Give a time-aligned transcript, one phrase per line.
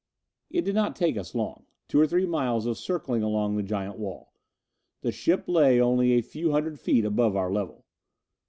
[0.49, 3.99] It did not take us long two or three miles of circling along the giant
[3.99, 4.33] wall.
[5.01, 7.85] The ship lay only a few hundred feet above our level.